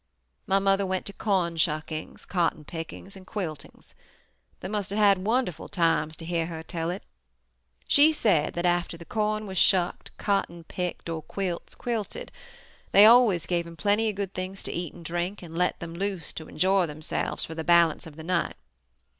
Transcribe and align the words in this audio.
"My 0.47 0.57
mother 0.57 0.83
went 0.83 1.05
to 1.05 1.13
cornshuckings, 1.13 2.25
cotton 2.27 2.65
pickings, 2.65 3.15
and 3.15 3.23
quiltings. 3.27 3.93
They 4.61 4.67
must 4.67 4.89
have 4.89 4.97
had 4.97 5.19
wonderful 5.23 5.69
times, 5.69 6.15
to 6.15 6.25
hear 6.25 6.47
her 6.47 6.63
tell 6.63 6.89
it. 6.89 7.03
She 7.87 8.11
said 8.11 8.55
that 8.55 8.65
after 8.65 8.97
the 8.97 9.05
corn 9.05 9.45
was 9.45 9.59
shucked, 9.59 10.09
cotton 10.17 10.63
picked, 10.63 11.07
or 11.07 11.21
quilts 11.21 11.75
quilted, 11.75 12.31
they 12.91 13.05
always 13.05 13.45
gave 13.45 13.65
them 13.65 13.77
plenty 13.77 14.09
of 14.09 14.15
good 14.15 14.33
things 14.33 14.63
to 14.63 14.71
eat 14.71 14.95
and 14.95 15.05
drink 15.05 15.43
and 15.43 15.55
let 15.55 15.79
them 15.79 15.93
aloose 15.95 16.33
to 16.33 16.47
enjoy 16.47 16.87
themselves 16.87 17.45
for 17.45 17.53
the 17.53 17.63
balance 17.63 18.07
of 18.07 18.15
the 18.15 18.23
night. 18.23 18.55